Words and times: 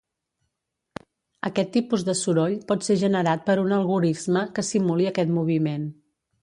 Aquest 1.49 1.69
tipus 1.75 2.05
de 2.09 2.17
soroll 2.21 2.57
pot 2.73 2.89
ser 2.89 2.99
generat 3.05 3.47
per 3.51 3.59
un 3.67 3.77
algorisme 3.81 4.45
que 4.57 4.69
simuli 4.73 5.11
aquest 5.13 5.37
moviment. 5.41 5.91